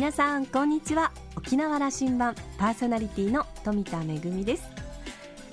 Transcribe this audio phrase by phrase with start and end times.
[0.00, 1.12] 皆さんこんにちは。
[1.36, 4.62] 沖縄羅針盤パーソナリティの富田恵です。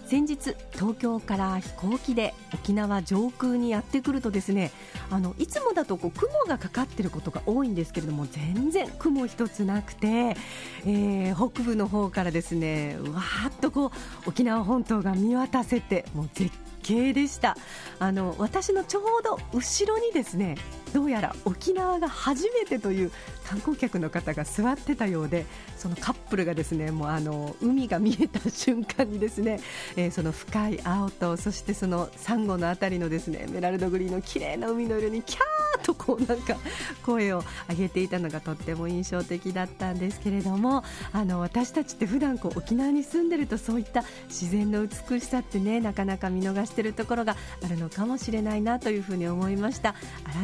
[0.05, 4.71] 先日東京から飛行機で沖縄上空にやってくるとですね
[5.11, 10.37] あのいつもだとこう雲がかかっていることが多いんですけれども全然雲一つなくて、
[10.85, 13.87] えー、北部の方からですねわーっとこ
[14.25, 16.55] う沖縄本島が見渡せてもう絶
[16.87, 17.57] 景でした。
[17.99, 20.55] あの私のちょうど後ろにですね
[20.93, 23.11] どうやら沖縄が初めてという
[23.45, 25.45] 観光客の方が座ってたようで
[25.77, 29.59] そのカップルがですねもうあの海が見えた瞬間にですね、
[29.95, 36.57] えー、その深い青とそしてそのサンゴの辺りのですねエメラルドグリーンの綺麗な海の色にキャーとこうなんか
[37.05, 49.95] 声を上げていたのがとっても印象的だったんですけれどもあの私たちって普段こう沖縄に住んでるとそういった自然の美しさってねなかなか見逃してるところがあるのかもしれないなというふうに思いました。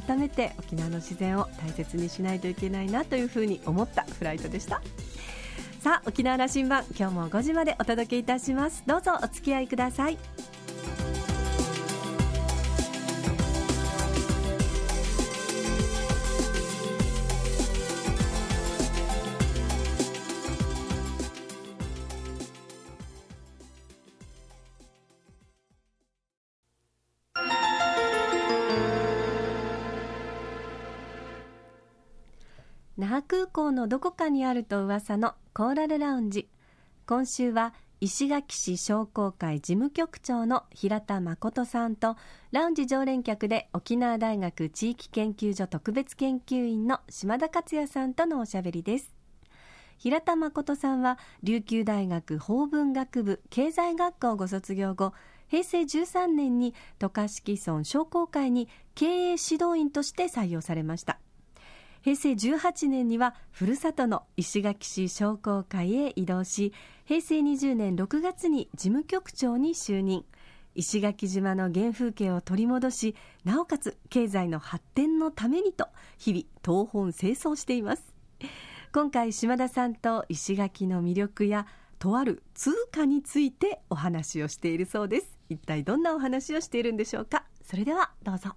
[0.08, 4.82] 改めて沖縄の自然を大切にしないといけないなというふうに思ったフライトでした。
[5.82, 8.84] さあ沖縄羅針盤今日も5時までお届けいたします。
[8.88, 10.18] どうぞお付き合いください。
[33.04, 36.48] 那覇空港のどこかにあると噂のコーラルラウンジ。
[37.06, 42.16] 今週は石垣市商工会事務局長の平田誠さんと
[42.52, 49.14] ラウンジ常連客で沖縄大学地域研究所特別研究員の島田克也さんとのおしゃべりです。
[49.98, 55.12] 平田誠さんは琉球大学法文学部経済学科をご卒業後
[55.50, 61.20] 平成13年に渡嘉敷村商工会に経営指導員として採用されました。
[62.04, 66.74] 平成18年にはふるさとの石垣市商工会へ移動し
[67.06, 70.26] 平成20年6月に事務局長に就任。
[70.76, 78.14] 石垣島の原風景を取り戻しなおかつ経済の発展のためにと日々東本清掃しています。
[78.92, 81.68] 今回島田さんと石垣の魅力や
[82.00, 85.40] とある通貨についてお話をしているそうです。
[85.50, 87.46] 一体どんなお話をしているんでしょうか。
[87.64, 88.50] それではどうぞ。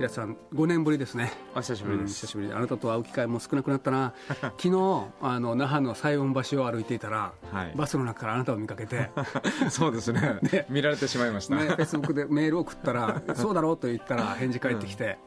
[0.00, 1.30] 平さん5年ぶりですね。
[1.54, 2.52] お久しぶりです、うん、久しぶり。
[2.52, 4.14] あなたと会う機会も少なくなったな。
[4.56, 9.10] 昨日あの那覇の西園橋を歩いていたら、はい、バスの中からあなたを見かけて。
[9.68, 10.38] そうですね。
[10.50, 10.64] ね。
[10.70, 11.56] 見られてしまいました。
[11.56, 15.18] ねフェイスブックでメールを送ったらそうだろうと言ったら返事返ってきて、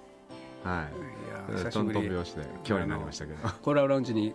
[0.65, 1.51] うん、はい。
[1.51, 1.99] いや久しぶり。
[2.07, 3.49] 今日になりましたけど。
[3.61, 4.33] コーラルラウンジに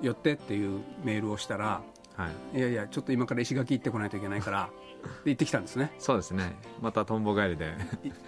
[0.00, 1.80] 寄ってっていうメールをしたら、
[2.16, 4.68] はい、いやいやちょっと今から石垣行ってこないといけないから
[5.24, 5.92] で行ってきたんですね。
[5.98, 6.56] そうですね。
[6.80, 7.74] またとんぼ帰りで。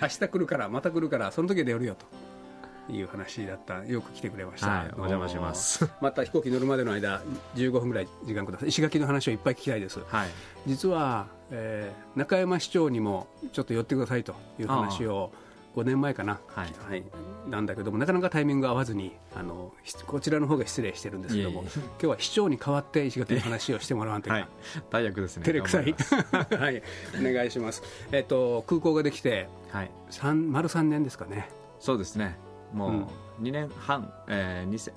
[0.00, 3.84] 明日来るからまた来るからその時で寄るよという話だった。
[3.84, 5.88] よく来てくれました、はい、お邪魔します。
[6.00, 7.22] また飛行機乗るまでの間
[7.54, 8.68] 15分ぐらい時間ください。
[8.68, 10.28] 石垣の話をいっぱい聞きたいです、はい、
[10.66, 15.32] 実は、えー、中山市長にもちょっと寄ってくださいという話を
[15.74, 17.04] 5年前かな、はい、はい、
[17.48, 19.72] なんだけどもなかなかタイミング合わずにあの
[20.06, 24.32] こちらの方が失礼してるんですけども今日は市長に代わって石垣の話をしてもらわんという。
[24.32, 24.48] か、はい、
[24.90, 25.44] 大役ですね。
[25.44, 25.94] 照れくさい。
[26.56, 26.82] はい。
[27.18, 27.82] お願いします、
[28.12, 29.90] えっと、空港ができて、はい、
[30.22, 31.48] 丸3年ですかね。
[31.80, 32.38] そうですね。
[32.72, 33.08] も
[33.40, 34.92] う2年半、うん、えー、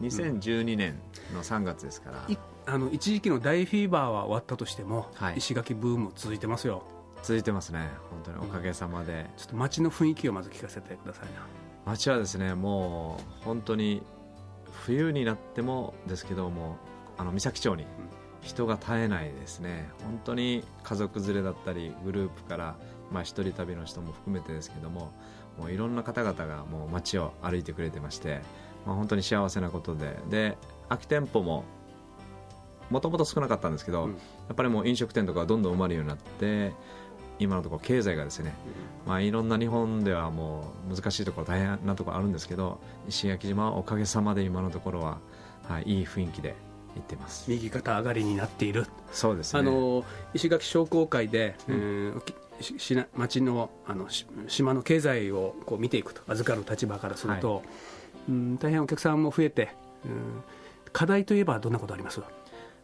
[0.00, 0.98] 2012年
[1.34, 6.82] の3月ですから、うん、あの一時期の大フィーバーは終わったとしても、はい、石垣ブーム続いてますよ
[7.22, 7.88] 続いてますね。
[8.10, 11.46] 本当におかげさまで、うん、ちょっと街の雰囲気をまず聞かせてくださいな。
[11.86, 14.02] 街はですねもう本当に
[14.84, 16.76] 冬になってもですけども
[17.16, 17.86] あの三崎町に
[18.40, 19.88] 人が絶えないですね。
[20.02, 22.76] 本当に家族連れだったりグループから
[23.12, 25.12] まあ一人旅の人も含めてですけども
[25.58, 28.40] もういろんな方々がもう街を歩いてくれてまして、
[28.84, 30.18] まあ、本当に幸せなことで。
[30.28, 30.58] で
[30.88, 31.64] 空き店舗も
[32.90, 34.16] もともと少なかったんですけど、うん、や
[34.52, 36.72] っぱりもう飲食店とかどんどん埋まるようになって
[37.42, 38.54] 今のところ経済がですね、
[39.06, 45.18] まあ、いろんな日本ではもう難しいところ大変なところあるんですけど石垣島はおかげさまで今のところは、
[45.68, 46.54] はい、いい雰囲気で
[46.94, 47.50] 行ってます。
[47.50, 48.86] 右肩上がりになっている。
[49.12, 50.04] そうです、ね、あの
[50.34, 52.22] 石垣商工会で、うん、
[52.60, 54.08] し町のあの
[54.46, 57.64] 島の経済をこう見ていくと預かる立場からすると、はい、
[58.28, 59.70] うん大変お客さんも増えて、
[60.04, 60.42] うん、
[60.92, 62.20] 課題といえばどんなことあります？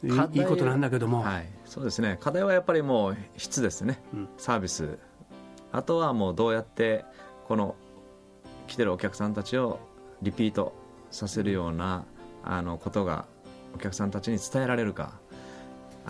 [0.03, 0.09] い
[0.41, 2.19] いことなんだけども、はい、そうですね。
[2.21, 4.99] 課題はやっぱりもう質ですね、うん、サービス。
[5.73, 7.05] あとはもうどうやって
[7.47, 7.75] この
[8.67, 9.81] 来てるお客さんたちを
[10.23, 10.73] リピート
[11.11, 12.05] させるような
[12.45, 13.27] あのことが
[13.75, 15.19] お客さんたちに伝えられるか。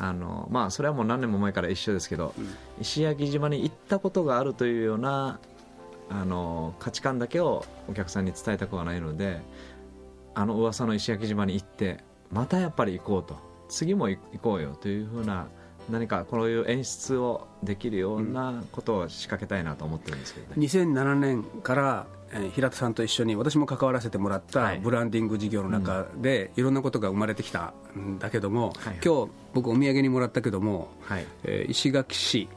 [0.00, 5.40] あのまあ、それはもう何年も前から一緒ですけど、うん、石焼島に行ったことがあるというような
[6.08, 9.40] あの価値観だけをお客さんに伝えたくはないので
[10.34, 11.98] あの噂の石焼島に行って
[12.30, 15.46] またやっぱり行こうと次も行こうよというふうな
[15.90, 22.06] 何かこういう演出をできるようなことを仕掛けたいなと思ってるんですけど、ね、2007年から
[22.52, 32.48] 平田さんと一緒に私も関わらせてもらったブランディング事業の中でいろんなことが生まれてきたんだけども、はい、今日僕お土産にもらったけども、はい、えー、石垣市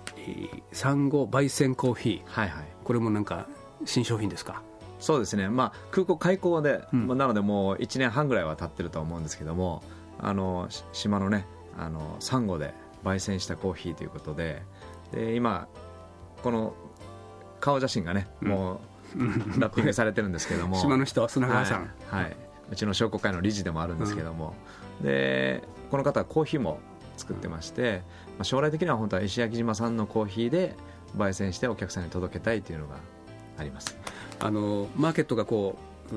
[0.73, 3.47] 産後焙煎コーヒー、はいはい、これもなんか
[3.85, 4.61] 新商品ですか？
[4.99, 9.81] そうですね、まあ、空港開港で、うん、なのでもう1年半ぐらいは経ってると思うんですけども
[10.19, 11.45] あの島のね
[11.77, 12.73] あのサンゴで
[13.03, 14.61] 焙煎したコーヒーということで
[15.11, 15.67] で今
[16.43, 16.73] この
[17.59, 18.81] 顔写真がね、うん、も
[19.15, 20.77] うラッピングされてるんですけども。
[20.81, 22.37] 島の人砂川さん、はい、はい、
[22.71, 24.55] うちの商工会の理事でもあるんですけども、
[24.99, 26.79] うん、でこの方はコーヒーも
[27.17, 28.03] 作ってまして、
[28.37, 30.75] まあ、将来的には本当は石焼島産のコーヒーで
[31.17, 32.95] 焙煎してお客さんに届けたいというのが
[33.57, 33.97] あります。
[34.39, 35.77] あのマーケットがこ
[36.11, 36.15] う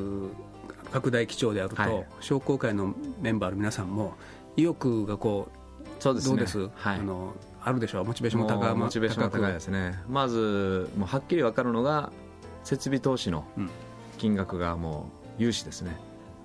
[0.95, 4.15] 拡大基調であると、はい、商工会のメンバーの皆さんも
[4.57, 8.05] 意欲がこうそうです、ね、どうです、はい、あのあるでしょう？
[8.05, 9.99] モチベーションも高いモチベーション高いですね。
[10.09, 12.13] まずもうはっきり分かるのが
[12.63, 13.45] 設備投資の
[14.19, 15.97] 金額がもう融資ですね、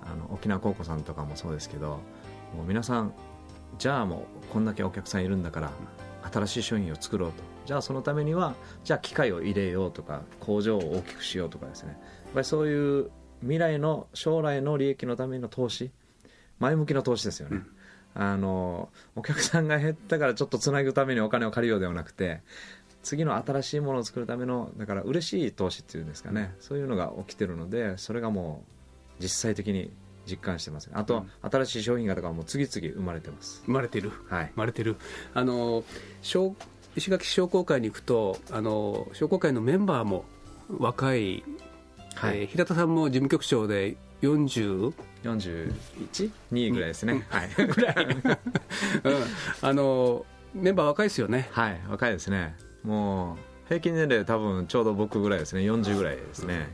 [0.02, 2.00] あの沖縄高校さんとかもそうですけど
[2.56, 3.12] もう皆さん
[3.78, 5.70] じゃあもうこんだけお客さんいるんだから
[6.32, 7.42] 新しい商品を作ろうと。
[7.66, 11.90] じゃあそのためにはじゃあ機械を入れようとか工場を大きくしようとかですね。
[12.24, 13.10] やっぱりそういう
[13.42, 15.90] 未来の将来の利益のための投資
[16.58, 18.22] 前向きな投資ですよね、うん。
[18.22, 22.42] あのお客さんが減ったからちょっとつなぐためにお金を借りようではなくて
[23.02, 28.62] 次の新しいものを作るためのだから嬉しい投資っていうんですかね、そういうのが起きてるのでそれがも
[29.18, 29.90] う実際的に
[30.26, 33.62] 実感してます、ね、あと、うん、新しい商品がとかも次々生まれてます。
[33.64, 34.96] 生まれてる、はい、生まれてる。
[35.34, 35.82] あの
[36.22, 40.24] 石垣商工会に行くとあの商工会のメンバーも
[40.78, 41.42] 若い、
[42.20, 42.40] はい。
[42.40, 44.92] えー、平田さんも事務局長で 40?
[45.24, 48.16] 41?2 ぐらいですね、はい、 ぐらい、 うん、
[49.62, 51.48] あのメンバー若いですよね。
[51.52, 51.80] はい。
[51.88, 52.54] 若いですね。
[52.82, 53.36] もう
[53.68, 55.62] 平均年齢多分ちょうど僕ぐらいですね。
[55.62, 56.68] 40ぐらいですね、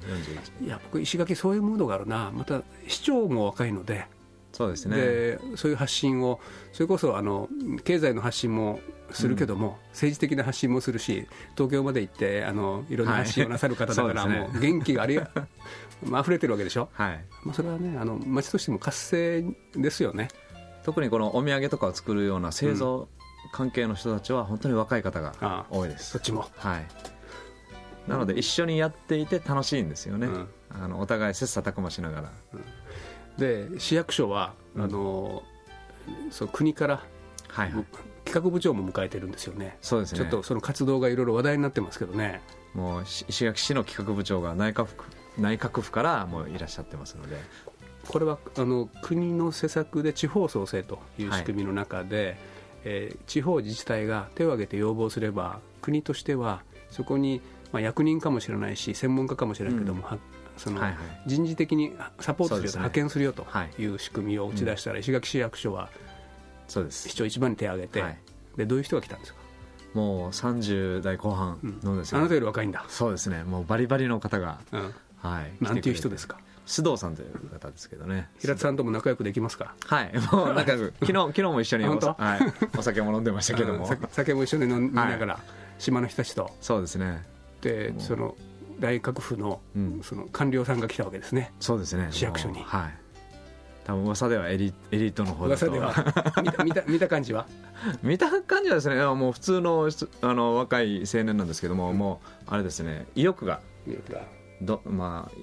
[0.61, 2.33] うん、いや僕石垣そういうムードがあるな。
[2.35, 4.07] また市長も若いので
[4.57, 4.97] そうですね。
[4.97, 6.41] でそういう発信を
[6.73, 7.51] それこそあの
[7.85, 8.81] 経済の発信も
[9.11, 15.21] するけども、うん、政治的な発信もするし東京まで行ってあのいろんな発信をなさる方だから、はい、もう元気があり
[16.09, 17.25] まあ溢れてるわけでしょ、はい。
[17.45, 19.45] まあ、それはねあの町としても活性
[19.75, 20.29] ですよね。
[20.85, 23.09] 特にこのお土産とかを作るような製造
[23.53, 26.47] 関係の人たちは本当に若い方が多いです、そっちも。
[26.57, 26.87] はい。
[28.09, 32.65] なので一緒にやっていて楽しいんですよね、うん、あのお互い切磋琢磨しながら、うん
[33.39, 35.43] で市役所は、うん、あの
[36.31, 37.03] その国から、
[37.49, 37.85] はいはい、
[38.25, 39.77] 企画部長も迎えてるんですよね。
[39.81, 40.21] そうですね。
[40.21, 42.41] ちょっとその活動がいろいろ話題になってますけどね。
[42.75, 44.95] もう石垣市の企画部長が内閣府
[45.39, 47.37] 内閣府からもういらっしゃってますので。
[48.09, 52.37] これはあの国の施策で地方創生という仕組みの中で、はい、
[52.85, 57.41] えー、地方自治体が手を挙げて要望すれば国としてはそこに、
[57.73, 60.19] まあ、役人かもしれないし専門家かもしれないけども、うん
[60.57, 60.81] その
[61.27, 63.47] 人事的にサポートするよ、派遣するよと
[63.79, 63.85] い。
[63.87, 65.89] う仕組みを打ち出したら、石垣市役所は
[66.69, 67.09] そうです。
[67.09, 68.03] 市長一番に手を挙げて、
[68.57, 69.39] でどういう人が来たんですか？
[69.95, 72.85] もう30代後半のですね、あなたより若いんだ。
[72.89, 73.45] そうですね。
[73.45, 74.59] もうバリバリの方が、
[75.23, 76.39] はい、なんていう人ですか？
[76.67, 78.29] 須藤さんという方ですけどね。
[78.41, 79.75] 平田さんとも仲良くできますか？
[79.87, 80.13] はい。
[80.33, 83.89] もう仲良く 昨日昨日も一緒にお,、はい、お酒も飲んでましたけども。
[84.11, 85.39] 酒も一緒に飲みながら、
[85.79, 86.51] 島の人たちと。
[86.61, 87.25] そうですね。
[87.63, 88.35] でその
[88.79, 89.61] 大閣府の,、
[90.03, 92.09] その官僚さんが来たわけですね、そうですね。
[92.11, 92.63] 市役所に。
[92.63, 93.07] はい。
[93.87, 95.71] 多分噂ではエリエリートの方だと。
[95.71, 96.43] 噂では。
[96.43, 97.47] 見た見た 見た感じは？
[98.03, 99.89] 見た感じはですねもう普通の
[100.23, 104.23] あの若い青年なんですけども、うん、もうあれですね意欲が意欲が。
[104.61, 105.39] どまあ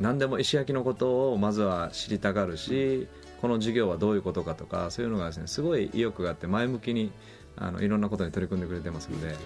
[0.00, 7.12] 何でも石焼きのことをまずは知りたがるし、うん、この授業はどういうことかとかそういうのがですねすごい意欲があって前向きに
[7.56, 9.36] あのいろんなことに取り組んでくれてますので。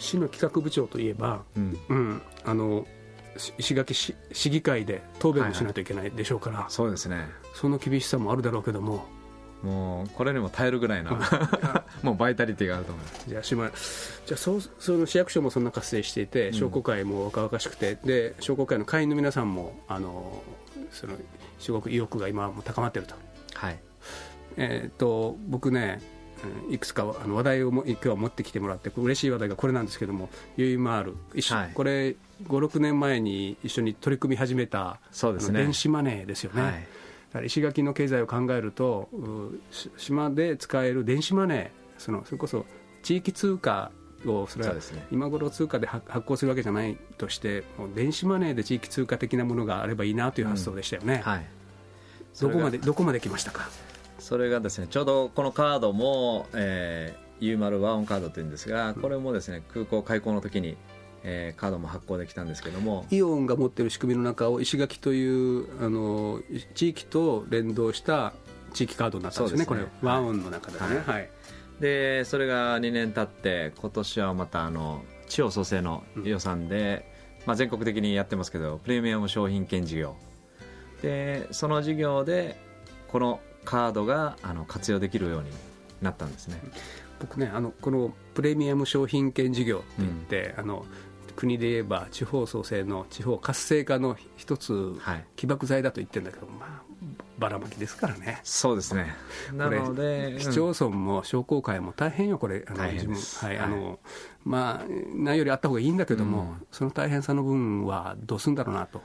[0.00, 2.86] 市の企画部長といえば、うん、うん、あの
[3.58, 7.28] 石垣市市議会で答弁もしないといけないでしょうから、はいはい、そうですね。
[7.54, 9.06] その厳しさもあるだろうけども
[9.62, 11.18] もうこれにも耐えるぐらいの
[12.02, 13.70] もうバイタリティがあると思いますじゃあ島
[14.26, 20.42] じゃあそその市役所もそんな活性していて商工会も若々しくて、うん、で商工会の会員の皆さんもあの
[20.90, 21.14] その
[21.58, 23.14] すごく意欲が今も高まっていると。
[23.54, 23.78] はい。
[24.56, 26.00] えー、っと僕ね
[26.70, 31.16] いくつかあの話題をも今日は持ってきてもらって嬉しい話題がこれなんですけどもユイマール、
[31.54, 36.88] はい、これ56年前に一緒に取り組み始めたそうです、ね、電子マネーですよね、
[37.32, 39.08] はい、石垣の経済を考えると
[39.96, 42.64] 島で使える電子マネーそのそれこそ
[43.02, 43.90] 地域通貨
[44.26, 44.74] をそれは
[45.10, 51.20] 今頃通貨で発行するわけじゃないとして電子マネーで地域通貨的なものがあればいいなという発想でしたよね、うん。
[51.20, 51.46] はい、
[52.40, 53.68] どこまでどこまで来ましたか？
[54.20, 60.76] それがですねちょうどこのカードも、えー、U ルワンカードというんですがこれもですね空港開港の時に
[61.22, 63.06] えー、カードも発行できたんですけども。
[63.10, 66.40] イオンが持っている仕組みの中を石垣というあの
[66.74, 68.32] 地域と連動した
[68.72, 69.66] 地域カードになったんですね、すね。
[69.66, 71.30] これ、ワンオンの中でね、はい、はい、
[71.80, 77.06] でそれが2年経って今年はまたあの地方創生の予算で、
[77.40, 80.16] うん、まあ、全国的にやってますけどプレミアム商品券事業。
[81.02, 82.58] でその事業で
[83.08, 85.50] このカードがあの活用できるように
[86.02, 86.60] なったんですね
[87.18, 90.86] 僕ねあのこのプレミアム商品券事業って言って、うん、あの
[91.40, 94.94] 国で言えば地方創生の地方活性化の一つ、
[95.36, 96.82] 起爆剤だと言ってるんだけど、まあ、
[97.38, 98.40] ばらまきですからね。
[98.44, 99.14] そうですね。
[99.54, 103.98] なので、市町村も商工会も大変よ、これ、あの自分、はい、あの、
[104.44, 109.00] まあ、何よりあった方がいいんだけども、うん、その大変さの分はどうするんだろうなと。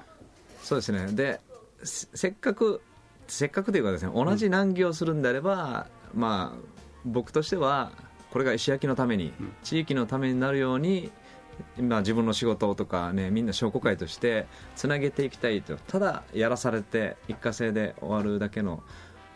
[0.62, 1.08] そうですね。
[1.14, 1.40] で、
[1.84, 2.82] せっかく、
[3.28, 6.60] せっかくというかですね、同じ難儀をするんであれば、うん、まあ、
[7.06, 7.92] 僕としては、
[8.32, 11.12] これが石焼きのために、地域のためになるように、
[11.78, 15.78] 今自分の仕事とかねみんな商工会としてつなげていきたいと。
[15.78, 18.84] ただやらされて一過性で終わるだけの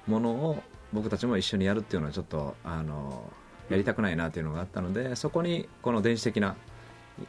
[0.07, 3.31] ものを僕たちも一緒にやるっていうのはちょっとあの
[3.69, 6.55] やりたくないなというのがあったのでそこにこの電子的な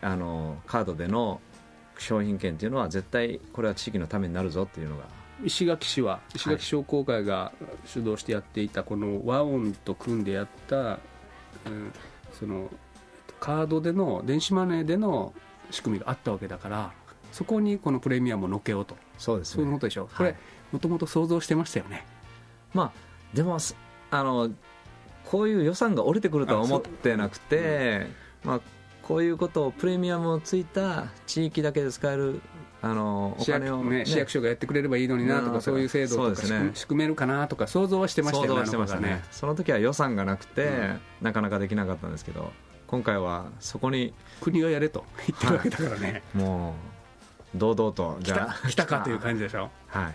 [0.00, 1.40] あのカードでの
[1.98, 5.04] 商品券っていうのは絶対これは地域のためになるぞっていうのが
[5.44, 7.52] 石垣市は石垣商工会が
[7.84, 10.98] 主導してやっていたこの和音と組んでやった、
[11.66, 11.92] うん、
[12.38, 12.70] その
[13.38, 15.32] カードでの電子マネーでの
[15.70, 16.92] 仕組みがあったわけだから
[17.32, 18.96] そこにこのプレミアムをのけようと。
[19.18, 20.34] そうです、ね、そういうことでしょう、これ
[20.72, 22.04] もともと想像してましたよね。
[22.74, 22.92] まあ
[23.34, 23.58] でも
[24.10, 24.50] あの
[25.24, 28.08] こういう予算が降りてくるとは思ってなくて、
[28.44, 28.60] うん、まあ、
[29.02, 32.40] こういうことをプレミアムをついた地域だけで使える
[32.82, 39.24] あのお金を、ね、市役所がやってくれればいいのになとか、そういう制度とか、ね、仕組めるかなとか想像はしてましたよねね。
[39.30, 42.50] その時は予算がなくて、うん、なかなかできなかったんですけど
[42.86, 46.74] 今回はそこに国がやれと 言ってるわけだからね、はい、も
[47.54, 49.70] う堂々とじゃあ来たかという感じでしょ？
[49.88, 50.14] はい。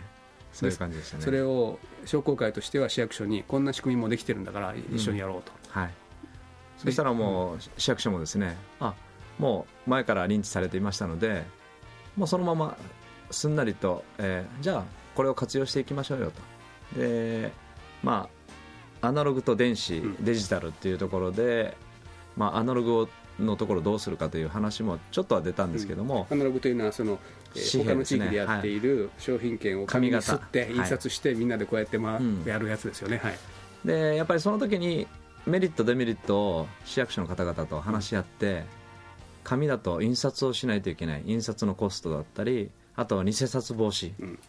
[0.51, 1.24] そういう感じでしたね。
[1.24, 5.94] それを商工会としては市役所にこんな仕組みもできてるんだから一緒にやろうと、うん、はい
[6.86, 8.94] そしたらもう市役所もですねあ
[9.39, 11.44] もう前から認知されていましたので
[12.15, 12.77] もうそのまま
[13.32, 14.84] すんなりと、えー、じゃあ
[15.15, 16.32] これを活用していきましょうよ
[16.94, 17.00] と。
[17.00, 17.51] で
[18.04, 18.30] ま
[19.01, 21.77] あアナログと電子、デジタルっていうところで
[22.38, 27.20] まあ、アナログのところどうするかという話もちょっとは出たんですけども、うん、アナログというのはその、
[27.56, 33.38] えー、他の地域でやっている商品券を紙にすって印刷して、みんなでこうやって、まあやるやつですよね、はい、
[33.86, 35.08] でやっぱりその時に
[35.45, 38.63] メリットデメリットを市役所の方々と話し合って、
[39.45, 44.39] 紙だと印刷をしないといけない印刷のコストだったりあとは偽札防止、うん、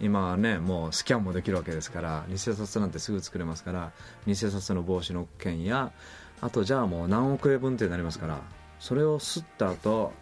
[0.00, 3.92] 今はねもうスキャンもできるわけですから偽札なんてすぐ作れますから
[4.26, 5.92] 偽札の防止の件や
[6.40, 8.40] あとじゃあもう何億円分ってなりますから
[8.80, 10.12] それを吸った後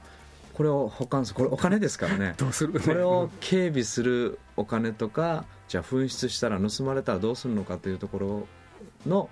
[0.52, 2.34] これを保管するこれお金ですからね。
[2.36, 8.46] どうする、ね、これを警備するお金とかじゃあ紛失したら盗まれたらどうするのかというところ
[9.06, 9.30] の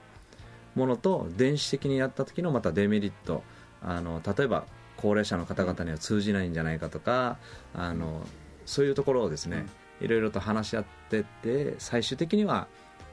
[0.76, 3.42] ものと電子的にやった時のまたデメリット。
[3.83, 4.64] あの例えば
[4.97, 7.37] 高齢者の方々には通じないんじゃないかとか
[7.75, 8.26] あの
[8.64, 9.66] そういうところをですね
[10.00, 12.68] いろいろと話し合ってって最終的には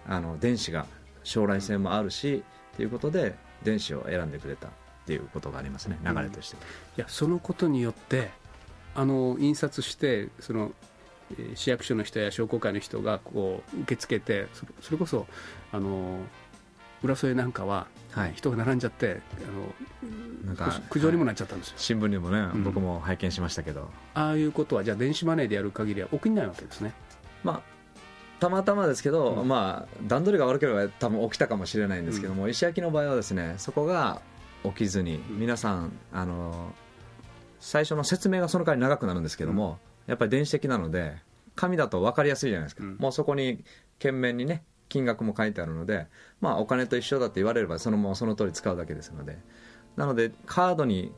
[0.08, 0.86] あの電子が
[1.24, 2.44] 将来性もあるし
[2.78, 4.70] ということで電子を選んでくれた。
[5.04, 6.66] っていうことがありますね流れとして、うん、い
[7.02, 8.30] やそのことによって
[8.96, 10.72] あの印刷してその
[11.56, 14.48] 市役所の人や商工会の人がこう受け付けて
[14.82, 15.26] それこそ
[15.72, 16.20] あの
[17.04, 17.88] 浦添なんかは
[18.34, 23.90] 人が並んじゃって、はい、あのなんか苦情にもなっちゃったんですよ、はい、新聞にもね、うん、僕も拝見しましたけど。
[24.14, 26.94] ああいうことはじゃあ電子マネーでやる限りは起きないわけですね。
[27.44, 27.74] まあ
[28.40, 34.22] たまたまですけど、うん、まあ、段取りが悪ければ多分起きたかもしれないんですけども、うん、石焼きの場合はですねそこが
[34.66, 36.74] 起きずに皆さんあの
[37.62, 41.16] 最初の説明がその代わり長くなるんですけども、うん、やっぱり電子的なので
[41.56, 43.64] 紙だと分かりやすいじゃないですか、もうそこに
[44.00, 46.06] 懸命にね金額も書いてあるので、
[46.40, 49.40] まあ、お金と一緒だって言われればそのままその通り使うだけですので。
[49.96, 51.12] なのでカードに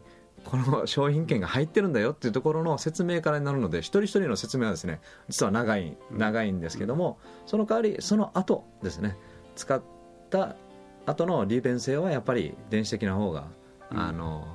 [0.43, 9.15] この商品券が入ってるんだよっていうところの説明からになるので一人一人の説明はですね実は長い長いんですけどもその代わりその後ですね
[9.55, 9.81] 使っ
[10.29, 10.55] た
[11.05, 13.47] 後の利便性はやっぱり電子的な方が、
[13.91, 14.47] あの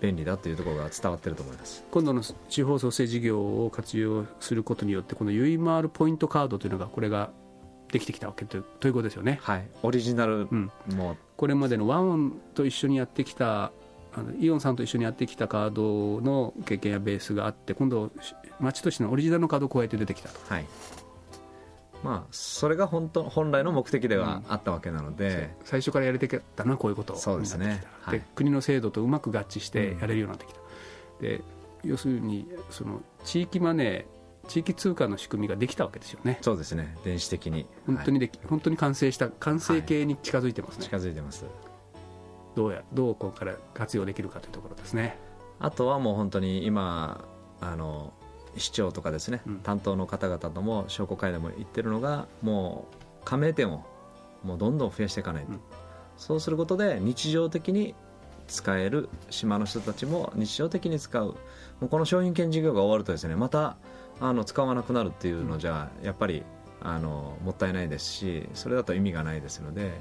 [0.00, 1.84] 便利だというところが伝わってると思います。
[1.90, 7.30] 今度の地方創生事業を活用することによってこのゆいまるポイントカードというのがこれが
[7.92, 9.40] できてきたわけとということですよね。
[9.42, 10.48] はい、オリジナル
[10.88, 13.72] も、これまでのワンオンと一緒にやってきた
[14.12, 18.10] あのイオンさんと一緒にやってきたカードの経験やベースがあって今度
[18.58, 20.38] 町としてのオリジナルのカードを加えて出てきたと。
[20.48, 20.66] はい。
[22.02, 31.42] まあ、それが本当本来の目的ではあったわけなので、うん、最初からやりたかったのはこういうことそうですね、はい、で国の制度とうまく合致してやれるようになってきた、うん、で
[31.84, 36.38] 要するにその地域マネー地域通貨の仕組みができたわけですよね。
[36.42, 36.96] そうですね。
[37.04, 37.66] 電子的に。
[37.86, 41.44] 本当にでき、はい、本当に完成した完成形に近づいてますね、はい、近づいてます。
[42.54, 45.18] どうやどうここから活用できるかというところですね。
[45.58, 47.24] あとはもう本当に今
[47.60, 48.12] あの
[48.56, 53.84] 市長とかですね、うん、担当の方々とも商工会でも言ってるのがもう加盟店を
[54.42, 55.60] もうどんどん増やしていかないと、うん、
[56.16, 57.94] そうすることで日常的に
[58.48, 61.26] 使える島の人たちも日常的に使う。
[61.26, 61.36] も
[61.82, 63.76] うこの商品券事業が終わるとですねまた
[64.20, 66.42] あの使わなくなるっていうのじゃ、やっぱり
[66.80, 70.00] あのもったいないですしそれだと意味がないですので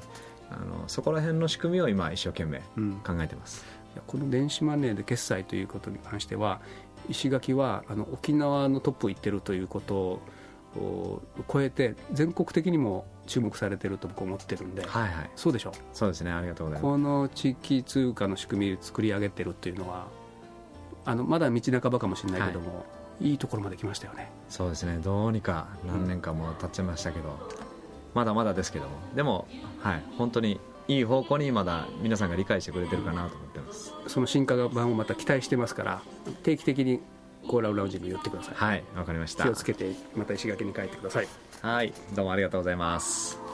[0.49, 2.59] あのそこら辺の仕組みを今一生懸命
[3.05, 6.61] 考えてます、うん、この電子マネーで決済ということに関しては
[7.09, 10.21] 石垣はあの沖縄のトップを行ってるということ
[10.77, 11.21] を
[11.51, 15.73] 超えて全国的にも注目されてると僕は思ってるんで、はいはい、そうでしょう？
[15.93, 16.31] そうですね。
[16.31, 16.91] ありがとうございます。
[16.91, 20.07] この地域通貨の仕組みを作り上げてるっていうのは
[21.05, 22.85] あのまだ道半ばかもしれないけども、はい、
[23.21, 24.31] いいところまで来ましたよね。
[24.49, 24.99] そうですね。
[24.99, 27.35] どうにか何年かも経っちましたけど、うん、
[28.13, 28.91] まだまだですけども。
[29.15, 29.47] でも
[29.81, 30.03] はい。
[30.17, 33.93] 本当にいい方向にまだ皆さんが理解してくれてるかなと思ってます。
[34.07, 36.01] その進化版をまた期待してますから
[36.43, 37.01] 定期的に
[37.47, 38.55] コーラルラウンジに寄ってください。
[38.55, 38.83] はい。
[38.95, 39.43] わかりました。
[39.43, 41.27] 気をつけてまた石垣に帰ってください。
[41.61, 41.93] はい。
[42.15, 43.48] どうもありがとうございます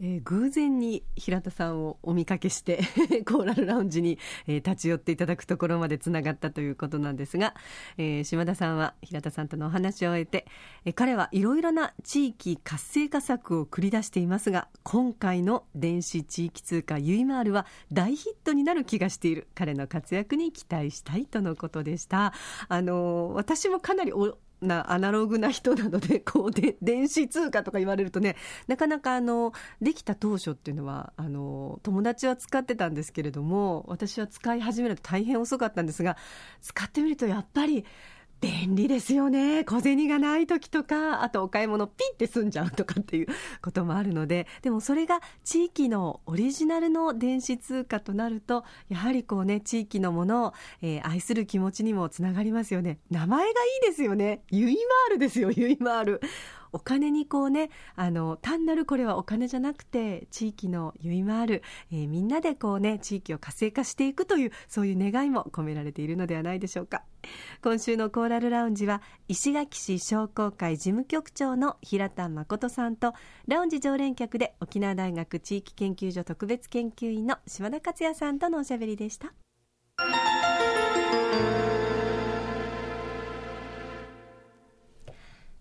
[0.00, 2.80] えー、偶然に平田さんをお見かけして
[3.26, 7.54] コーラルラウンジに、えー、立ち寄っていただくところまでつながったということなんですが、
[7.98, 10.46] えー、島田さんは平田さんとのお話を終えて、
[10.84, 19.48] えー、彼はいろいろな地域活性化策を繰り出していますが今回の電子地域通貨ユイマールは大ヒットになる気がしている。
[19.54, 22.32] 彼の活躍に期待したいとのことでした。
[22.68, 36.16] あの私もかなりおなアナログな人なので こうで電子通貨とか言われるとねなかなかあのできた当初っていうのはあの友達は使ってたんですけれども私は使い始めると大変遅かったんですが
[36.60, 37.84] 使ってみるとやっぱり
[38.40, 39.64] 便利ですよね。
[39.64, 43.26] 小銭がない時とか、あとお買い物ピンって済んじゃうとかっていう
[43.62, 52.98] こともあるので、でもそれが地域のオリジナルの電子通貨となると、やはりこうね、地域のものを、えー、愛する気持ちにもつながりますよね。
[53.10, 53.52] 名前がい
[53.84, 54.42] いですよね。
[54.50, 56.20] ユイマールですよ、ユイマール。
[56.72, 67.02] お金にこうねあの単なるこれはお金じゃなくて地域のゆいまる、えー、みんなでこうね地域を活性化していくというそういう願いも込められているのではないでしょうか
[67.62, 73.14] 今週のコーラルラウンジは石垣市商工会事務局長の平田誠さんと
[73.46, 79.32] ラウンジ常連客で沖縄大学地域研究所特別研究員の島田克也さんとのおしゃべりでした。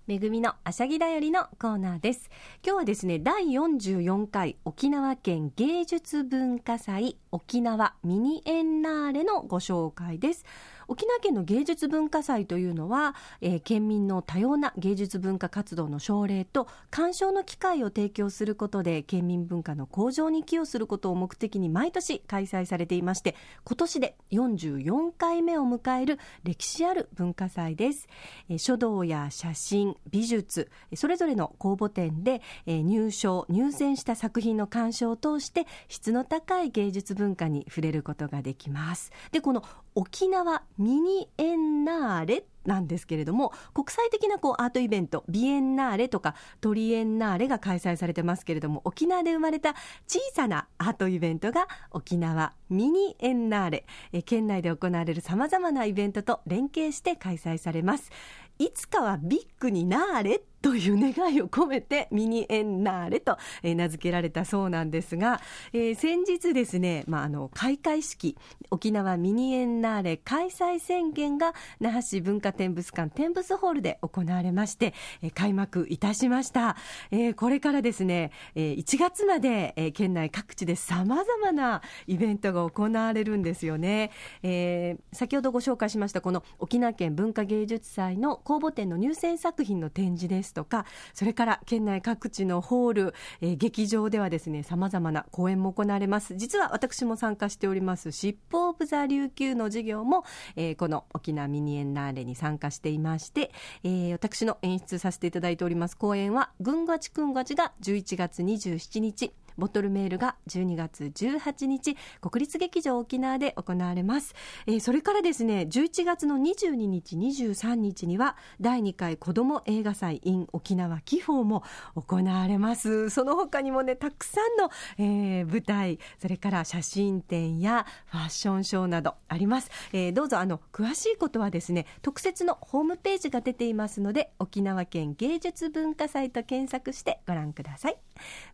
[0.10, 2.32] めぐみのあしゃぎだよりのコーナーです。
[2.66, 10.46] 今日はですね、第44回沖縄県芸術文化祭沖縄ミニエンナーレのご紹介です。
[10.90, 28.08] 沖縄県の芸術文化祭というのは、えー、県民の多様な芸術文化活動の奨励と鑑賞の機会を提供することで県民文化の向上に寄与することを目的に毎年開催されていまして今年で44回目を迎える歴史ある文化祭です、
[28.50, 39.12] えー、書道や写真美術それぞれの公募展で、えー、入賞入選した作品の鑑賞を通して質の高い芸術文化に触れることができます。
[39.32, 39.64] でこの
[39.96, 49.76] 沖縄ミニエンナーレなんですけれども国際的なこうアートイベントビエンナーレとかトリエンナーレが開催されてますけれども沖縄で生まれた
[50.08, 52.54] 小さなアートイベントが沖縄。
[52.70, 53.86] ミニエンナーレ。
[54.14, 58.12] え県内で行われるさまざまなイベントと連携して開催されます。
[58.60, 65.42] いつかはビッグになーれという願いを込めてミニエンナーレと、名付けられたそうなんですが、
[65.72, 68.38] えー、先日ですね、まあ、あの開会式
[68.70, 76.76] 沖縄ミニエンナーレ開催宣言が那覇市文化展物館展物ホールで行われまして、えー、開幕いたしました、
[77.12, 84.12] えー、これからですね、えー、1月まで、えー、県内各地でさまざまなイベントが行われるんですよね、
[84.44, 96.36] えー、先ほどご紹介しましたこの沖縄県文化芸術祭の公募展の入選作品の展示ですとかそれから県内各地のホール、えー、劇場ではですねさまざまな公演も行われます。
[96.36, 100.24] 実は私も参加しております尻尾オブザ琉球の授業も、
[100.56, 103.52] えー、この沖縄ミニエンナーレに参加していまして、
[103.84, 109.32] えー、私の演出させていただいております公演はぐんがちくんがちが11月27日。
[109.60, 114.34] ボトルメールが12月18日国立劇場沖縄で行われます、
[114.66, 121.64] えー、それからですね11月の22日23日には第2回子ども映画祭 in 沖縄紀宝も
[121.96, 123.10] 行われます。
[123.10, 137.98] その他にもねたくさんの、えー、舞台それから写真展やファッションショーなどあります、えー、どうぞあの詳しいことはですね特設のホームページが出ていますので沖縄県芸術文化祭と検索してご覧ください。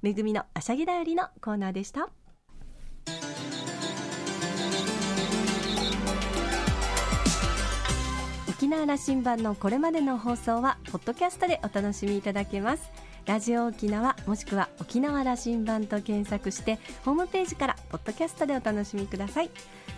[0.02, 2.10] めぐみのあしゃぎだよりのコーナーでした。
[8.48, 12.90] 沖縄羅針盤のこれまでの放送はポッドキャストでお楽しみいただけます。
[13.26, 19.50] ラジオ沖縄もしくは沖縄羅針盤と検索してホームページからポッドキャストでお楽しみください。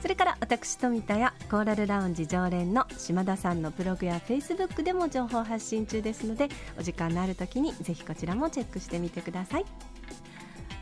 [0.02, 9.66] それから私富田やコーラルラウンジ常連の島田さんのブログやフェイスブックでも情報発信中ですのでお時間のある時にぜひこちらもチェックしてみてください。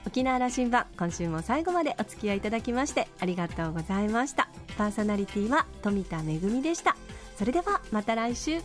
[0.06, 4.50] 沖縄羅針盤今週も最後までお付き合いいただきましてありがとうございました。
[4.78, 6.96] パーソナリティは富田恵でした。
[7.38, 8.62] それではまた来週。